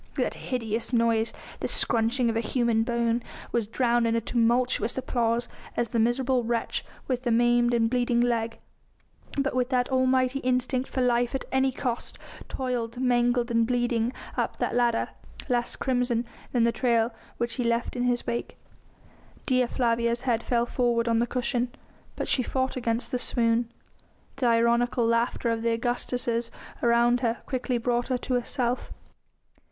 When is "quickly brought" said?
27.45-28.07